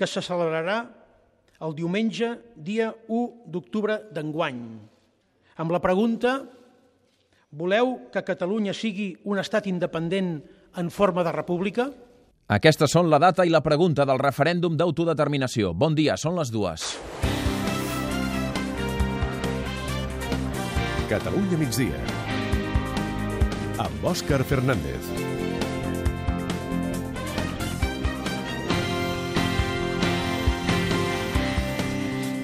que 0.00 0.08
se 0.08 0.22
celebrarà 0.24 0.80
el 1.60 1.74
diumenge, 1.76 2.32
dia 2.56 2.88
1 3.12 3.50
d'octubre 3.52 3.98
d'enguany. 4.16 4.62
Amb 5.60 5.74
la 5.74 5.80
pregunta, 5.84 6.38
voleu 7.52 7.98
que 8.08 8.24
Catalunya 8.24 8.72
sigui 8.72 9.12
un 9.28 9.42
estat 9.42 9.68
independent 9.68 10.38
en 10.80 10.88
forma 10.88 11.24
de 11.26 11.34
república? 11.36 11.90
Aquestes 12.50 12.96
són 12.96 13.10
la 13.12 13.20
data 13.20 13.44
i 13.44 13.52
la 13.52 13.60
pregunta 13.62 14.06
del 14.08 14.18
referèndum 14.18 14.78
d'autodeterminació. 14.78 15.74
Bon 15.76 15.94
dia, 15.94 16.16
són 16.16 16.40
les 16.40 16.50
dues. 16.50 16.94
Catalunya 21.10 21.58
migdia 21.60 22.00
amb 23.80 24.04
Òscar 24.06 24.42
Fernández. 24.46 25.39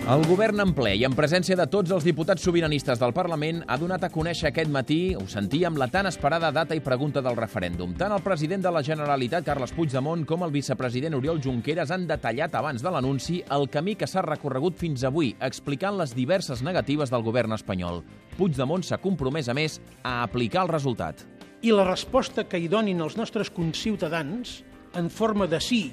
El 0.06 0.22
govern 0.22 0.62
en 0.62 0.70
ple 0.70 0.92
i 0.94 1.00
en 1.02 1.16
presència 1.18 1.56
de 1.58 1.64
tots 1.66 1.90
els 1.90 2.04
diputats 2.06 2.44
sobiranistes 2.46 3.00
del 3.00 3.10
Parlament 3.10 3.64
ha 3.66 3.74
donat 3.74 4.04
a 4.06 4.10
conèixer 4.14 4.52
aquest 4.52 4.70
matí, 4.70 5.16
ho 5.18 5.24
sentíem, 5.26 5.74
la 5.74 5.88
tan 5.90 6.06
esperada 6.06 6.52
data 6.54 6.76
i 6.78 6.82
pregunta 6.84 7.18
del 7.26 7.34
referèndum. 7.34 7.96
Tant 7.98 8.14
el 8.14 8.22
president 8.22 8.62
de 8.62 8.70
la 8.70 8.84
Generalitat, 8.86 9.42
Carles 9.48 9.74
Puigdemont, 9.74 10.22
com 10.22 10.46
el 10.46 10.54
vicepresident 10.54 11.18
Oriol 11.18 11.42
Junqueras 11.42 11.90
han 11.90 12.06
detallat 12.06 12.54
abans 12.54 12.86
de 12.86 12.94
l'anunci 12.94 13.40
el 13.58 13.66
camí 13.66 13.96
que 13.98 14.06
s'ha 14.06 14.22
recorregut 14.22 14.78
fins 14.78 15.02
avui, 15.02 15.32
explicant 15.42 15.98
les 15.98 16.14
diverses 16.14 16.62
negatives 16.62 17.10
del 17.10 17.26
govern 17.26 17.58
espanyol. 17.58 18.04
Puigdemont 18.38 18.86
s'ha 18.86 19.02
compromès, 19.02 19.50
a 19.50 19.58
més, 19.58 19.80
a 20.06 20.20
aplicar 20.22 20.68
el 20.68 20.74
resultat. 20.76 21.26
I 21.66 21.74
la 21.74 21.90
resposta 21.90 22.46
que 22.46 22.62
hi 22.62 22.70
donin 22.70 23.02
els 23.02 23.18
nostres 23.18 23.50
conciutadans, 23.50 24.60
en 24.94 25.10
forma 25.10 25.50
de 25.50 25.58
sí 25.58 25.88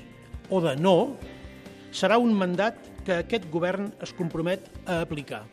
o 0.53 0.61
de 0.61 0.77
no, 0.77 1.15
serà 1.89 2.21
un 2.21 2.37
mandat 2.37 2.92
que 3.03 3.19
aquest 3.23 3.49
govern 3.51 3.91
es 4.01 4.15
compromet 4.17 4.71
a 4.85 5.01
aplicar. 5.01 5.43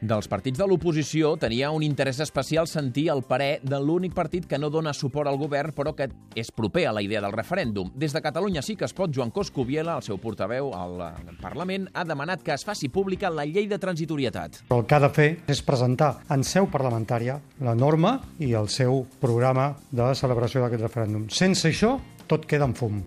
Dels 0.00 0.30
partits 0.32 0.56
de 0.56 0.64
l'oposició 0.64 1.34
tenia 1.36 1.68
un 1.76 1.82
interès 1.84 2.22
especial 2.24 2.64
sentir 2.70 3.10
el 3.12 3.20
parer 3.28 3.58
de 3.60 3.76
l'únic 3.76 4.14
partit 4.16 4.46
que 4.48 4.56
no 4.56 4.70
dona 4.72 4.94
suport 4.96 5.28
al 5.28 5.36
govern 5.36 5.74
però 5.76 5.92
que 5.92 6.06
és 6.40 6.48
proper 6.56 6.86
a 6.88 6.94
la 6.96 7.02
idea 7.04 7.20
del 7.20 7.36
referèndum. 7.36 7.90
Des 7.92 8.16
de 8.16 8.22
Catalunya 8.24 8.62
sí 8.64 8.78
que 8.80 8.88
es 8.88 8.96
pot, 8.96 9.12
Joan 9.12 9.30
Coscubiela, 9.30 9.98
el 10.00 10.06
seu 10.06 10.16
portaveu 10.16 10.72
al 10.72 10.96
Parlament, 11.42 11.90
ha 11.92 12.06
demanat 12.08 12.40
que 12.40 12.56
es 12.56 12.64
faci 12.64 12.88
pública 12.88 13.28
la 13.28 13.44
llei 13.44 13.68
de 13.68 13.78
transitorietat. 13.78 14.62
El 14.72 14.86
que 14.88 14.96
ha 14.96 15.04
de 15.04 15.12
fer 15.12 15.28
és 15.52 15.60
presentar 15.60 16.14
en 16.32 16.48
seu 16.48 16.70
parlamentària 16.72 17.36
la 17.60 17.76
norma 17.76 18.16
i 18.40 18.54
el 18.56 18.72
seu 18.72 19.04
programa 19.20 19.74
de 19.92 20.14
celebració 20.16 20.64
d'aquest 20.64 20.88
referèndum. 20.88 21.28
Sense 21.28 21.68
això, 21.68 21.98
tot 22.26 22.48
queda 22.48 22.64
en 22.64 22.78
fum. 22.78 23.02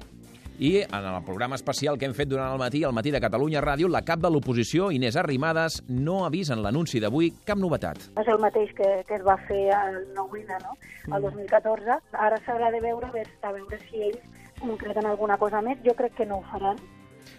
I 0.64 0.78
en 0.80 1.06
el 1.06 1.24
programa 1.26 1.58
especial 1.58 1.98
que 2.00 2.08
hem 2.08 2.14
fet 2.16 2.30
durant 2.32 2.54
el 2.54 2.60
matí, 2.62 2.86
al 2.88 2.94
matí 2.96 3.12
de 3.12 3.20
Catalunya 3.20 3.60
Ràdio, 3.60 3.90
la 3.92 4.00
cap 4.08 4.22
de 4.24 4.30
l'oposició, 4.32 4.94
Inés 4.96 5.18
Arrimadas, 5.20 5.82
no 5.90 6.22
ha 6.24 6.30
vist 6.32 6.54
en 6.56 6.62
l'anunci 6.64 7.02
d'avui 7.04 7.34
cap 7.44 7.60
novetat. 7.60 8.00
És 8.22 8.30
el 8.32 8.40
mateix 8.40 8.72
que, 8.78 8.88
que 9.10 9.18
es 9.18 9.26
va 9.28 9.36
fer 9.50 9.66
al 9.76 9.98
9 10.16 10.46
no? 10.64 10.78
el 11.18 11.28
2014. 11.28 12.00
Ara 12.30 12.40
s'haurà 12.46 12.72
de 12.72 12.80
veure, 12.80 13.12
a 13.12 13.52
veure 13.58 13.82
si 13.90 14.08
ells 14.08 14.24
concreten 14.62 15.12
alguna 15.12 15.36
cosa 15.42 15.60
més. 15.60 15.84
Jo 15.84 15.98
crec 16.00 16.16
que 16.22 16.32
no 16.32 16.40
ho 16.40 16.48
faran. 16.54 16.80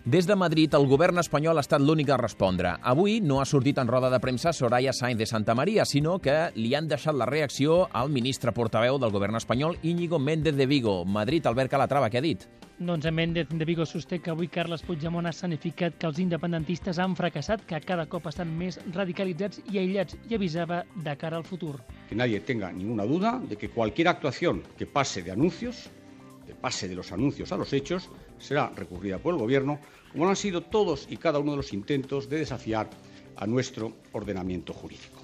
Des 0.04 0.26
de 0.26 0.34
Madrid, 0.36 0.74
el 0.76 0.84
govern 0.84 1.16
espanyol 1.16 1.56
ha 1.56 1.62
estat 1.64 1.80
l'únic 1.80 2.10
a 2.12 2.18
respondre. 2.20 2.74
Avui 2.84 3.22
no 3.24 3.38
ha 3.40 3.46
sortit 3.48 3.78
en 3.80 3.88
roda 3.88 4.10
de 4.12 4.18
premsa 4.20 4.52
Soraya 4.52 4.92
Sainz 4.92 5.16
de 5.16 5.24
Santa 5.24 5.54
Maria, 5.56 5.86
sinó 5.88 6.18
que 6.20 6.50
li 6.60 6.74
han 6.76 6.90
deixat 6.90 7.16
la 7.16 7.24
reacció 7.24 7.86
al 7.90 8.10
ministre 8.12 8.52
portaveu 8.52 8.98
del 9.00 9.14
govern 9.14 9.40
espanyol, 9.40 9.78
Íñigo 9.82 10.18
Méndez 10.18 10.58
de 10.58 10.66
Vigo. 10.66 11.06
Madrid, 11.06 11.46
Albert 11.48 11.72
Calatrava, 11.72 12.10
què 12.12 12.20
ha 12.20 12.24
dit? 12.26 12.44
Doncs 12.76 13.08
Méndez 13.16 13.48
de 13.48 13.64
Vigo 13.64 13.86
sosté 13.88 14.18
que 14.20 14.34
avui 14.34 14.50
Carles 14.52 14.84
Puigdemont 14.84 15.24
ha 15.24 15.32
sanificat 15.32 15.96
que 15.96 16.10
els 16.10 16.20
independentistes 16.20 17.00
han 17.00 17.16
fracassat, 17.16 17.64
que 17.64 17.80
cada 17.80 18.04
cop 18.04 18.28
estan 18.28 18.52
més 18.60 18.76
radicalitzats 18.92 19.64
i 19.72 19.80
aïllats 19.80 20.20
i 20.28 20.36
avisava 20.36 20.82
de 21.00 21.16
cara 21.16 21.40
al 21.40 21.48
futur. 21.48 21.78
Que 22.10 22.20
nadie 22.20 22.44
tenga 22.44 22.68
ninguna 22.76 23.08
duda 23.08 23.38
de 23.40 23.56
que 23.56 23.72
cualquier 23.72 24.12
actuación 24.12 24.64
que 24.76 24.84
pase 24.84 25.22
de 25.22 25.32
anuncios, 25.32 25.88
que 26.44 26.54
pase 26.54 26.88
de 26.88 26.94
los 26.94 27.10
anuncios 27.10 27.52
a 27.52 27.56
los 27.56 27.72
hechos, 27.72 28.10
será 28.38 28.70
recurrida 28.74 29.18
por 29.18 29.34
el 29.34 29.40
Gobierno, 29.40 29.80
como 30.12 30.24
lo 30.24 30.30
han 30.30 30.36
sido 30.36 30.62
todos 30.62 31.06
y 31.10 31.16
cada 31.16 31.38
uno 31.38 31.52
de 31.52 31.56
los 31.58 31.72
intentos 31.72 32.28
de 32.28 32.38
desafiar 32.38 32.88
a 33.36 33.46
nuestro 33.46 33.92
ordenamiento 34.12 34.72
jurídico. 34.72 35.23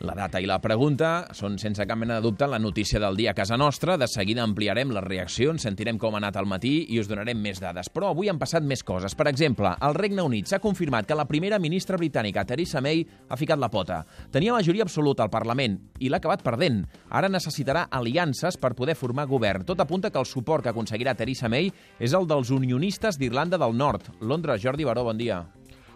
La 0.00 0.14
data 0.16 0.40
i 0.40 0.46
la 0.48 0.56
pregunta 0.64 1.26
són, 1.36 1.58
sense 1.60 1.84
cap 1.84 1.98
mena 2.00 2.14
de 2.16 2.24
dubte, 2.24 2.46
la 2.48 2.58
notícia 2.58 2.96
del 3.02 3.18
dia 3.18 3.34
a 3.34 3.36
casa 3.36 3.58
nostra. 3.60 3.98
De 4.00 4.06
seguida 4.08 4.40
ampliarem 4.40 4.94
les 4.96 5.04
reaccions, 5.04 5.60
sentirem 5.60 5.98
com 6.00 6.16
ha 6.16 6.20
anat 6.22 6.38
al 6.40 6.48
matí 6.48 6.86
i 6.88 6.96
us 7.02 7.10
donarem 7.10 7.36
més 7.36 7.60
dades. 7.60 7.90
Però 7.92 8.08
avui 8.08 8.30
han 8.32 8.40
passat 8.40 8.64
més 8.64 8.80
coses. 8.80 9.12
Per 9.12 9.28
exemple, 9.28 9.74
el 9.84 9.98
Regne 9.98 10.24
Unit 10.24 10.48
s'ha 10.48 10.62
confirmat 10.64 11.04
que 11.04 11.20
la 11.20 11.28
primera 11.28 11.60
ministra 11.60 12.00
britànica, 12.00 12.46
Theresa 12.48 12.80
May, 12.80 13.04
ha 13.04 13.36
ficat 13.36 13.60
la 13.60 13.68
pota. 13.68 14.00
Tenia 14.32 14.56
majoria 14.56 14.88
absoluta 14.88 15.28
al 15.28 15.34
Parlament 15.36 15.76
i 16.00 16.08
l'ha 16.08 16.24
acabat 16.24 16.48
perdent. 16.48 16.86
Ara 17.12 17.28
necessitarà 17.28 17.90
aliances 17.92 18.56
per 18.56 18.72
poder 18.72 18.96
formar 18.96 19.28
govern. 19.28 19.68
Tot 19.68 19.84
apunta 19.84 20.08
que 20.08 20.22
el 20.22 20.28
suport 20.32 20.64
que 20.64 20.72
aconseguirà 20.72 21.12
Theresa 21.12 21.52
May 21.52 21.68
és 22.00 22.16
el 22.16 22.24
dels 22.24 22.56
unionistes 22.56 23.20
d'Irlanda 23.20 23.60
del 23.60 23.76
Nord. 23.76 24.14
Londres, 24.24 24.64
Jordi 24.64 24.88
Baró, 24.88 25.04
bon 25.04 25.20
dia. 25.20 25.44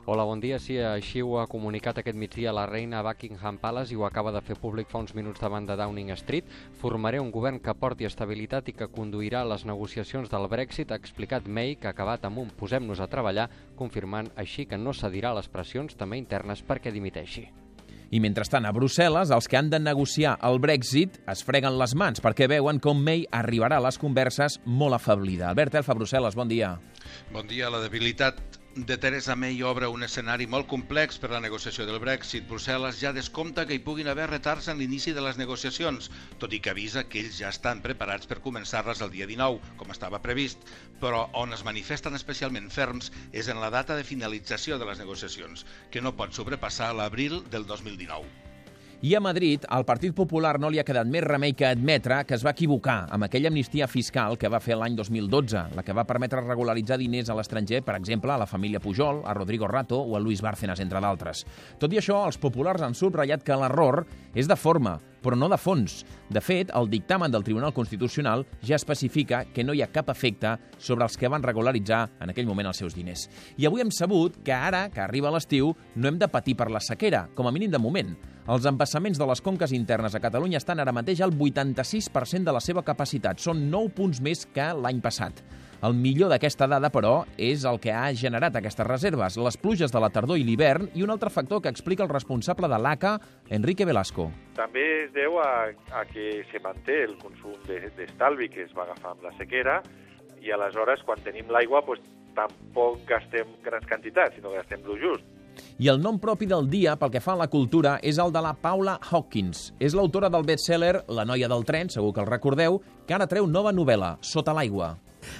Hola, 0.07 0.27
bon 0.29 0.37
dia. 0.37 0.59
Sí, 0.61 0.75
així 0.77 1.23
ho 1.25 1.39
ha 1.41 1.47
comunicat 1.49 1.97
aquest 1.97 2.19
migdia 2.21 2.53
la 2.53 2.67
reina 2.69 3.01
Buckingham 3.01 3.57
Palace 3.57 3.95
i 3.95 3.97
ho 3.97 4.03
acaba 4.05 4.35
de 4.35 4.43
fer 4.45 4.59
públic 4.61 4.91
fa 4.91 5.01
uns 5.01 5.15
minuts 5.17 5.41
davant 5.41 5.65
de 5.65 5.79
Downing 5.81 6.11
Street. 6.21 6.51
Formaré 6.77 7.23
un 7.23 7.31
govern 7.33 7.57
que 7.65 7.73
porti 7.73 8.05
estabilitat 8.05 8.69
i 8.69 8.75
que 8.77 8.91
conduirà 8.93 9.47
les 9.49 9.65
negociacions 9.65 10.29
del 10.29 10.45
Brexit, 10.53 10.93
ha 10.93 10.99
explicat 11.01 11.49
May, 11.49 11.79
que 11.81 11.89
ha 11.89 11.95
acabat 11.97 12.27
amb 12.29 12.43
un 12.43 12.51
posem-nos 12.53 13.01
a 13.01 13.09
treballar, 13.09 13.47
confirmant 13.79 14.29
així 14.37 14.67
que 14.69 14.77
no 14.77 14.93
cedirà 14.93 15.33
les 15.33 15.49
pressions 15.49 15.97
també 15.97 16.19
internes 16.21 16.61
perquè 16.61 16.93
dimiteixi. 16.93 17.47
I 18.13 18.21
mentrestant, 18.21 18.67
a 18.69 18.75
Brussel·les, 18.77 19.33
els 19.33 19.49
que 19.49 19.57
han 19.57 19.71
de 19.73 19.81
negociar 19.81 20.35
el 20.45 20.61
Brexit 20.61 21.17
es 21.33 21.41
freguen 21.49 21.79
les 21.81 21.95
mans 21.97 22.21
perquè 22.21 22.45
veuen 22.53 22.77
com 22.77 23.01
May 23.01 23.25
arribarà 23.33 23.81
a 23.81 23.87
les 23.87 23.97
converses 23.97 24.59
molt 24.67 25.01
afablida. 25.01 25.49
Albert 25.49 25.81
Elfa, 25.81 25.97
Brussel·les, 25.97 26.37
bon 26.37 26.53
dia. 26.53 26.75
Bon 27.33 27.49
dia. 27.49 27.73
La 27.73 27.81
debilitat 27.81 28.61
de 28.77 28.99
Theresa 28.99 29.37
May 29.37 29.63
obre 29.63 29.87
un 29.87 30.03
escenari 30.03 30.49
molt 30.51 30.67
complex 30.67 31.21
per 31.23 31.29
a 31.31 31.35
la 31.37 31.43
negociació 31.45 31.85
del 31.87 32.01
Brexit. 32.03 32.47
Brussel·les 32.49 32.99
ja 32.99 33.13
descompta 33.15 33.67
que 33.69 33.77
hi 33.77 33.83
puguin 33.87 34.11
haver 34.11 34.27
retards 34.33 34.67
en 34.73 34.81
l'inici 34.83 35.15
de 35.15 35.23
les 35.23 35.39
negociacions, 35.39 36.11
tot 36.43 36.57
i 36.57 36.59
que 36.59 36.73
avisa 36.75 37.05
que 37.07 37.23
ells 37.23 37.39
ja 37.39 37.53
estan 37.55 37.85
preparats 37.85 38.27
per 38.27 38.43
començar-les 38.43 39.03
el 39.07 39.15
dia 39.15 39.29
19, 39.31 39.77
com 39.79 39.95
estava 39.95 40.23
previst, 40.25 40.67
però 41.01 41.29
on 41.45 41.55
es 41.55 41.63
manifesten 41.63 42.19
especialment 42.19 42.67
ferms 42.79 43.13
és 43.31 43.47
en 43.47 43.63
la 43.63 43.71
data 43.71 43.95
de 43.95 44.09
finalització 44.11 44.81
de 44.83 44.91
les 44.91 44.99
negociacions, 44.99 45.63
que 45.95 46.03
no 46.03 46.17
pot 46.19 46.35
sobrepassar 46.35 46.91
l'abril 46.99 47.45
del 47.55 47.71
2019. 47.71 48.44
I 49.05 49.15
a 49.15 49.21
Madrid, 49.21 49.67
al 49.69 49.85
Partit 49.85 50.15
Popular 50.17 50.55
no 50.57 50.71
li 50.73 50.79
ha 50.81 50.85
quedat 50.89 51.05
més 51.13 51.21
remei 51.27 51.53
que 51.53 51.67
admetre 51.69 52.23
que 52.25 52.33
es 52.39 52.45
va 52.47 52.55
equivocar 52.55 53.03
amb 53.13 53.27
aquella 53.27 53.51
amnistia 53.53 53.85
fiscal 53.85 54.39
que 54.41 54.49
va 54.49 54.63
fer 54.65 54.79
l'any 54.81 54.97
2012, 54.97 55.65
la 55.77 55.85
que 55.85 55.93
va 55.93 56.07
permetre 56.09 56.41
regularitzar 56.41 56.97
diners 56.97 57.29
a 57.29 57.37
l'estranger, 57.37 57.83
per 57.85 57.99
exemple, 57.99 58.33
a 58.33 58.41
la 58.41 58.49
família 58.49 58.81
Pujol, 58.81 59.21
a 59.29 59.37
Rodrigo 59.37 59.69
Rato 59.69 59.99
o 60.01 60.17
a 60.17 60.23
Luis 60.25 60.41
Bárcenas, 60.41 60.81
entre 60.81 61.05
d'altres. 61.05 61.45
Tot 61.77 61.93
i 61.93 62.01
això, 62.01 62.23
els 62.25 62.41
populars 62.41 62.81
han 62.81 62.97
subratllat 62.97 63.45
que 63.45 63.61
l'error 63.61 64.07
és 64.33 64.49
de 64.49 64.57
forma, 64.57 64.97
però 65.25 65.39
no 65.41 65.49
de 65.49 65.59
fons. 65.59 66.03
De 66.29 66.43
fet, 66.45 66.71
el 66.77 66.91
dictamen 66.93 67.33
del 67.33 67.45
Tribunal 67.47 67.73
Constitucional 67.73 68.45
ja 68.63 68.77
especifica 68.77 69.47
que 69.47 69.65
no 69.65 69.73
hi 69.73 69.81
ha 69.81 69.91
cap 69.93 70.13
efecte 70.13 70.53
sobre 70.77 71.09
els 71.09 71.17
que 71.17 71.31
van 71.33 71.43
regularitzar 71.43 72.05
en 72.21 72.31
aquell 72.31 72.49
moment 72.51 72.69
els 72.69 72.85
seus 72.85 72.95
diners. 72.95 73.27
I 73.57 73.67
avui 73.67 73.83
hem 73.83 73.93
sabut 73.95 74.37
que 74.45 74.53
ara, 74.53 74.87
que 74.93 75.01
arriba 75.01 75.33
l'estiu, 75.33 75.73
no 75.97 76.09
hem 76.11 76.21
de 76.21 76.29
patir 76.29 76.59
per 76.61 76.69
la 76.71 76.85
sequera, 76.85 77.27
com 77.35 77.49
a 77.49 77.55
mínim 77.55 77.73
de 77.73 77.81
moment. 77.81 78.15
Els 78.45 78.67
embassaments 78.69 79.17
de 79.17 79.25
les 79.25 79.41
conques 79.41 79.73
internes 79.73 80.15
a 80.15 80.21
Catalunya 80.21 80.61
estan 80.61 80.83
ara 80.83 80.93
mateix 80.93 81.23
al 81.25 81.33
86% 81.33 82.45
de 82.45 82.53
la 82.53 82.61
seva 82.61 82.85
capacitat. 82.85 83.41
Són 83.41 83.71
9 83.73 83.95
punts 83.97 84.21
més 84.21 84.45
que 84.53 84.69
l'any 84.77 85.01
passat. 85.01 85.41
El 85.85 85.93
millor 85.93 86.31
d'aquesta 86.33 86.65
dada, 86.71 86.89
però, 86.89 87.27
és 87.37 87.67
el 87.69 87.77
que 87.83 87.93
ha 87.93 88.07
generat 88.17 88.55
aquestes 88.57 88.87
reserves, 88.87 89.37
les 89.37 89.59
pluges 89.61 89.93
de 89.93 90.01
la 90.01 90.09
tardor 90.15 90.39
i 90.41 90.45
l'hivern 90.47 90.89
i 90.97 91.05
un 91.05 91.13
altre 91.13 91.29
factor 91.29 91.61
que 91.61 91.69
explica 91.69 92.07
el 92.07 92.09
responsable 92.09 92.71
de 92.73 92.79
l'ACA, 92.81 93.19
Enrique 93.53 93.85
Velasco. 93.85 94.31
També 94.57 94.85
es 95.03 95.13
deu 95.13 95.37
a, 95.43 95.69
a 95.93 96.07
que 96.09 96.41
se 96.49 96.63
manté 96.65 97.03
el 97.05 97.19
consum 97.21 97.59
d'estalvi 97.69 98.49
que 98.55 98.65
es 98.65 98.73
va 98.73 98.87
agafar 98.87 99.13
amb 99.13 99.29
la 99.29 99.35
sequera 99.37 99.83
i 100.41 100.57
aleshores, 100.57 101.05
quan 101.05 101.21
tenim 101.21 101.53
l'aigua, 101.53 101.85
pues, 101.85 102.01
tampoc 102.35 103.05
gastem 103.09 103.53
grans 103.65 103.85
quantitats, 103.85 104.39
sinó 104.39 104.55
que 104.55 104.63
gastem 104.63 104.89
lo 104.89 104.97
just. 104.97 105.29
I 105.79 105.93
el 105.93 106.01
nom 106.03 106.17
propi 106.23 106.49
del 106.49 106.69
dia, 106.71 106.97
pel 106.97 107.13
que 107.13 107.23
fa 107.23 107.35
a 107.37 107.43
la 107.45 107.51
cultura, 107.53 107.99
és 108.03 108.19
el 108.23 108.33
de 108.33 108.41
la 108.43 108.57
Paula 108.57 108.97
Hawkins. 109.05 109.69
És 109.79 109.95
l'autora 109.95 110.33
del 110.33 110.49
bestseller 110.49 111.05
La 111.13 111.29
noia 111.29 111.51
del 111.51 111.69
tren, 111.69 111.93
segur 111.93 112.15
que 112.15 112.25
el 112.25 112.31
recordeu, 112.31 112.81
que 113.07 113.15
ara 113.15 113.29
treu 113.29 113.47
nova 113.47 113.75
novel·la, 113.75 114.17
Sota 114.23 114.55
l'aigua. 114.57 114.95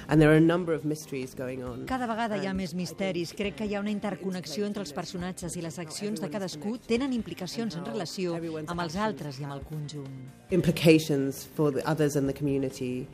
And 0.07 0.21
there 0.21 0.31
are 0.31 0.37
a 0.37 0.43
number 0.43 0.73
of 0.73 0.85
mysteries 0.85 1.35
going 1.35 1.63
on. 1.63 1.85
Cada 1.89 2.07
vegada 2.07 2.39
hi 2.41 2.49
ha 2.49 2.53
més 2.53 2.75
misteris. 2.77 3.33
Crec 3.37 3.59
que 3.59 3.67
hi 3.69 3.75
ha 3.75 3.83
una 3.83 3.93
interconnexió 3.93 4.65
entre 4.65 4.83
els 4.85 4.93
personatges 4.95 5.55
i 5.55 5.63
les 5.65 5.79
accions 5.81 6.21
de 6.21 6.29
cadascú 6.31 6.77
tenen 6.87 7.13
implicacions 7.13 7.77
en 7.79 7.85
relació 7.85 8.35
amb 8.37 8.81
els 8.81 8.95
altres 8.95 9.39
i 9.39 9.47
amb 9.47 9.57
el 9.57 9.63
conjunt. 9.69 10.19
Implications 10.51 11.45
for 11.55 11.71
the 11.71 11.85
others 11.89 12.15
and 12.15 12.29
the 12.29 12.37
community. 12.37 13.07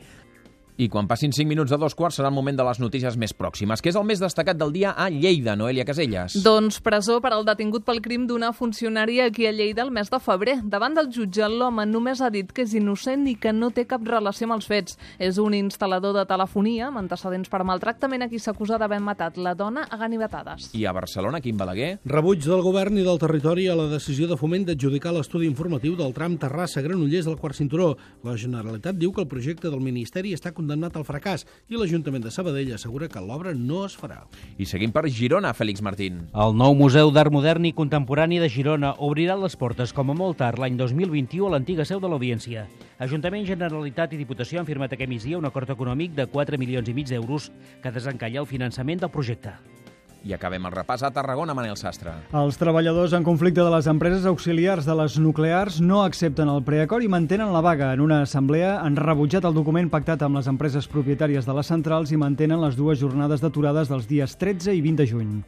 I 0.80 0.86
quan 0.88 1.04
passin 1.04 1.34
5 1.36 1.44
minuts 1.50 1.68
de 1.68 1.76
dos 1.76 1.92
quarts 1.92 2.16
serà 2.16 2.30
el 2.30 2.34
moment 2.34 2.56
de 2.56 2.64
les 2.64 2.78
notícies 2.80 3.16
més 3.20 3.34
pròximes, 3.36 3.82
que 3.84 3.90
és 3.90 3.96
el 3.98 4.06
més 4.08 4.20
destacat 4.22 4.56
del 4.56 4.72
dia 4.72 4.94
a 4.96 5.10
Lleida, 5.12 5.52
Noelia 5.54 5.84
Caselles. 5.84 6.32
Doncs 6.42 6.80
presó 6.80 7.18
per 7.20 7.34
al 7.36 7.44
detingut 7.44 7.84
pel 7.84 8.00
crim 8.00 8.24
d'una 8.26 8.54
funcionària 8.56 9.26
aquí 9.28 9.44
a 9.46 9.52
Lleida 9.52 9.84
el 9.84 9.92
mes 9.94 10.10
de 10.10 10.18
febrer. 10.18 10.56
Davant 10.64 10.96
del 10.96 11.10
jutge, 11.12 11.44
l'home 11.48 11.84
només 11.86 12.22
ha 12.24 12.30
dit 12.34 12.50
que 12.50 12.64
és 12.64 12.72
innocent 12.74 13.28
i 13.30 13.34
que 13.36 13.52
no 13.52 13.68
té 13.70 13.84
cap 13.86 14.02
relació 14.08 14.48
amb 14.48 14.56
els 14.56 14.68
fets. 14.70 14.96
És 15.22 15.36
un 15.38 15.54
instal·lador 15.54 16.16
de 16.16 16.24
telefonia 16.26 16.88
amb 16.88 17.02
antecedents 17.02 17.52
per 17.52 17.62
maltractament 17.68 18.24
a 18.24 18.30
qui 18.32 18.40
s'acusa 18.40 18.80
d'haver 18.80 19.02
matat 19.04 19.36
la 19.36 19.54
dona 19.54 19.84
a 19.84 20.00
ganivetades. 20.00 20.72
I 20.72 20.86
a 20.88 20.96
Barcelona, 20.96 21.42
Quim 21.44 21.60
Balaguer? 21.60 21.98
Rebuig 22.08 22.42
del 22.42 22.64
govern 22.64 22.98
i 22.98 23.06
del 23.06 23.22
territori 23.22 23.68
a 23.68 23.76
la 23.78 23.90
decisió 23.92 24.26
de 24.26 24.40
foment 24.40 24.66
d'adjudicar 24.66 25.14
l'estudi 25.14 25.46
informatiu 25.52 26.00
del 26.00 26.16
tram 26.16 26.40
Terrassa-Granollers 26.40 27.30
del 27.30 27.38
quart 27.38 27.60
cinturó. 27.60 27.92
La 28.24 28.38
Generalitat 28.40 28.96
diu 28.96 29.12
que 29.12 29.22
el 29.22 29.30
projecte 29.30 29.70
del 29.70 29.84
Ministeri 29.84 30.34
està 30.34 30.50
condemnat 30.50 30.71
al 30.72 31.04
fracàs 31.04 31.44
i 31.68 31.76
l'Ajuntament 31.76 32.24
de 32.24 32.30
Sabadell 32.32 32.72
assegura 32.74 33.08
que 33.08 33.20
l'obra 33.20 33.52
no 33.54 33.84
es 33.86 33.96
farà. 33.98 34.22
I 34.58 34.64
seguim 34.64 34.92
per 34.92 35.04
Girona, 35.08 35.52
Fèlix 35.52 35.82
Martín. 35.82 36.28
El 36.32 36.56
nou 36.56 36.74
Museu 36.78 37.12
d'Art 37.12 37.32
Modern 37.32 37.66
i 37.68 37.74
Contemporani 37.76 38.40
de 38.40 38.48
Girona 38.48 38.94
obrirà 38.98 39.36
les 39.36 39.56
portes 39.56 39.92
com 39.92 40.10
a 40.10 40.16
molt 40.16 40.40
tard 40.40 40.58
l'any 40.62 40.78
2021 40.80 41.50
a 41.50 41.52
l'antiga 41.56 41.84
seu 41.84 42.00
de 42.00 42.08
l'Audiència. 42.08 42.66
Ajuntament, 43.02 43.46
Generalitat 43.48 44.14
i 44.14 44.20
Diputació 44.20 44.60
han 44.60 44.68
firmat 44.68 44.94
aquest 44.94 45.10
migdia 45.10 45.40
un 45.40 45.48
acord 45.48 45.70
econòmic 45.74 46.16
de 46.16 46.28
4 46.30 46.58
milions 46.58 46.88
i 46.88 46.96
mig 46.96 47.10
d'euros 47.10 47.50
que 47.82 47.92
desencalla 47.92 48.40
el 48.44 48.50
finançament 48.50 49.02
del 49.02 49.10
projecte. 49.10 49.56
I 50.24 50.34
acabem 50.36 50.66
el 50.68 50.74
repàs 50.74 51.02
a 51.02 51.10
Tarragona, 51.14 51.54
Manel 51.54 51.76
Sastre. 51.80 52.14
Els 52.36 52.58
treballadors 52.60 53.14
en 53.16 53.26
conflicte 53.26 53.62
de 53.62 53.72
les 53.74 53.88
empreses 53.90 54.26
auxiliars 54.30 54.86
de 54.86 54.96
les 54.98 55.18
nuclears 55.18 55.80
no 55.82 56.02
accepten 56.04 56.50
el 56.52 56.62
preacord 56.66 57.02
i 57.02 57.10
mantenen 57.10 57.52
la 57.52 57.64
vaga. 57.64 57.92
En 57.92 58.04
una 58.04 58.22
assemblea 58.22 58.78
han 58.80 58.96
rebutjat 58.96 59.48
el 59.48 59.58
document 59.58 59.90
pactat 59.90 60.22
amb 60.22 60.38
les 60.38 60.50
empreses 60.50 60.86
propietàries 60.88 61.48
de 61.48 61.58
les 61.58 61.74
centrals 61.74 62.14
i 62.14 62.20
mantenen 62.20 62.62
les 62.62 62.78
dues 62.78 63.02
jornades 63.02 63.42
d'aturades 63.42 63.90
dels 63.90 64.08
dies 64.10 64.38
13 64.38 64.76
i 64.78 64.82
20 64.84 65.02
de 65.02 65.10
juny. 65.10 65.38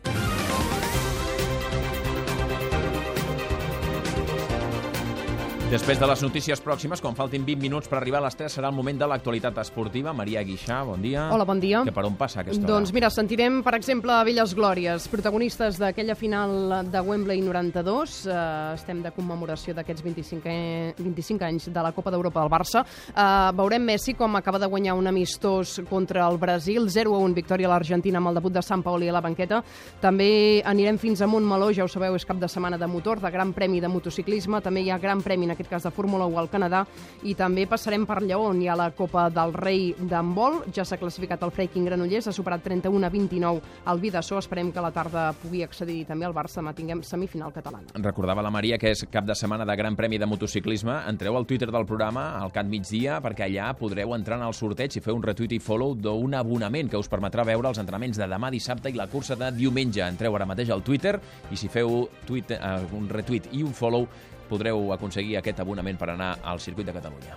Després 5.74 5.98
de 5.98 6.06
les 6.06 6.20
notícies 6.22 6.60
pròximes, 6.62 7.00
quan 7.02 7.16
faltin 7.18 7.42
20 7.42 7.58
minuts 7.58 7.88
per 7.90 7.96
arribar 7.98 8.20
a 8.20 8.28
les 8.28 8.36
3, 8.38 8.52
serà 8.60 8.68
el 8.70 8.76
moment 8.76 8.94
de 8.94 9.08
l'actualitat 9.10 9.56
esportiva. 9.58 10.12
Maria 10.14 10.44
Guixà, 10.46 10.76
bon 10.86 11.00
dia. 11.02 11.24
Hola, 11.34 11.42
bon 11.48 11.58
dia. 11.58 11.80
Que 11.82 11.90
per 11.90 12.04
on 12.06 12.14
passa 12.14 12.44
aquesta 12.44 12.62
Doncs 12.62 12.92
hora? 12.92 12.94
mira, 12.94 13.08
sentirem, 13.10 13.56
per 13.66 13.72
exemple, 13.74 14.12
a 14.14 14.22
Velles 14.22 14.52
Glòries, 14.54 15.08
protagonistes 15.10 15.80
d'aquella 15.82 16.14
final 16.14 16.86
de 16.86 17.00
Wembley 17.02 17.42
92. 17.42 18.14
Eh, 18.22 18.36
estem 18.76 19.00
de 19.02 19.10
commemoració 19.16 19.74
d'aquests 19.74 20.04
25, 20.04 20.46
eh, 20.46 20.94
25 20.96 21.42
anys 21.42 21.66
de 21.66 21.82
la 21.82 21.90
Copa 21.90 22.12
d'Europa 22.14 22.44
del 22.44 22.54
Barça. 22.54 22.84
Eh, 23.10 23.50
veurem 23.58 23.82
Messi 23.82 24.14
com 24.14 24.36
acaba 24.36 24.60
de 24.60 24.70
guanyar 24.70 24.94
un 24.94 25.08
amistós 25.08 25.82
contra 25.90 26.28
el 26.28 26.38
Brasil, 26.38 26.86
0-1 26.86 27.34
victòria 27.34 27.66
a 27.66 27.70
l'Argentina 27.70 28.18
amb 28.18 28.28
el 28.28 28.34
debut 28.34 28.52
de 28.52 28.62
Sant 28.62 28.84
Paoli 28.84 29.08
a 29.08 29.12
la 29.12 29.20
banqueta. 29.20 29.58
També 30.00 30.62
anirem 30.64 30.98
fins 30.98 31.20
a 31.20 31.26
Montmeló, 31.26 31.72
ja 31.72 31.82
ho 31.82 31.88
sabeu, 31.88 32.14
és 32.14 32.24
cap 32.24 32.38
de 32.38 32.46
setmana 32.46 32.78
de 32.78 32.86
motor, 32.86 33.18
de 33.18 33.28
Gran 33.28 33.52
Premi 33.52 33.80
de 33.80 33.88
motociclisme, 33.88 34.62
també 34.62 34.82
hi 34.82 34.90
ha 34.90 34.98
Gran 34.98 35.20
Premi, 35.20 35.46
en 35.46 35.50
aquest 35.50 35.63
cas 35.70 35.86
de 35.86 35.92
Fórmula 35.94 36.26
1 36.26 36.38
al 36.40 36.50
Canadà, 36.52 36.84
i 37.22 37.34
també 37.34 37.66
passarem 37.70 38.06
per 38.06 38.22
Lleó, 38.22 38.50
on 38.50 38.62
hi 38.62 38.68
ha 38.68 38.76
la 38.78 38.90
Copa 38.96 39.28
del 39.32 39.54
Rei 39.54 39.92
d'handbol, 39.98 40.62
ja 40.74 40.84
s'ha 40.84 40.98
classificat 41.00 41.42
el 41.42 41.52
Freiking 41.54 41.86
Granollers, 41.88 42.28
ha 42.28 42.36
superat 42.36 42.64
31 42.64 43.06
a 43.06 43.12
29 43.12 43.62
el 43.90 44.00
Vidassó, 44.00 44.38
esperem 44.38 44.72
que 44.72 44.82
la 44.84 44.92
tarda 44.94 45.28
pugui 45.42 45.62
accedir 45.64 46.02
també 46.08 46.26
al 46.28 46.34
Barça, 46.36 46.60
demà 46.60 46.74
tinguem 46.76 47.02
semifinal 47.04 47.52
catalana. 47.52 47.92
Recordava 47.94 48.42
la 48.44 48.52
Maria 48.54 48.78
que 48.80 48.92
és 48.94 49.04
cap 49.12 49.26
de 49.28 49.36
setmana 49.36 49.66
de 49.68 49.76
Gran 49.76 49.96
Premi 49.96 50.18
de 50.18 50.28
motociclisme. 50.28 50.96
Entreu 51.10 51.36
al 51.36 51.46
Twitter 51.46 51.70
del 51.72 51.86
programa, 51.86 52.30
al 52.40 52.52
Cat 52.54 52.68
Migdia, 52.70 53.20
perquè 53.24 53.48
allà 53.48 53.70
podreu 53.78 54.14
entrar 54.16 54.38
en 54.40 54.46
el 54.48 54.56
sorteig 54.56 54.96
i 54.96 55.02
fer 55.04 55.14
un 55.14 55.22
retweet 55.24 55.56
i 55.56 55.60
follow 55.62 55.94
d'un 55.94 56.36
abonament 56.38 56.90
que 56.90 57.00
us 57.00 57.10
permetrà 57.10 57.44
veure 57.46 57.70
els 57.70 57.80
entrenaments 57.82 58.20
de 58.20 58.28
demà 58.30 58.50
dissabte 58.54 58.90
i 58.90 58.98
la 58.98 59.08
cursa 59.12 59.36
de 59.36 59.50
diumenge. 59.56 60.02
Entreu 60.04 60.36
ara 60.36 60.48
mateix 60.48 60.72
al 60.74 60.84
Twitter 60.86 61.18
i 61.50 61.58
si 61.60 61.68
feu 61.68 62.06
tweet, 62.26 62.54
eh, 62.56 62.76
un 62.96 63.08
retweet 63.10 63.50
i 63.52 63.62
un 63.64 63.74
follow 63.76 64.08
podreu 64.48 64.92
aconseguir 64.92 65.38
aquest 65.38 65.60
abonament 65.60 65.96
per 65.96 66.10
anar 66.12 66.36
al 66.42 66.60
Circuit 66.60 66.86
de 66.86 66.92
Catalunya. 66.92 67.32